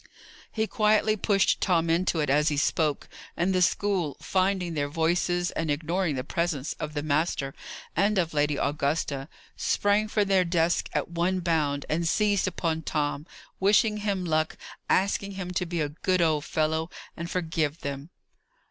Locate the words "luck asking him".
14.25-15.51